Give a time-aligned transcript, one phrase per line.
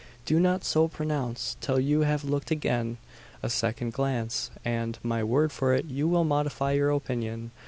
[0.25, 2.97] Do not so pronounce, till you have looked again.
[3.43, 7.51] A second glance, and my word for it you will modify your opinion.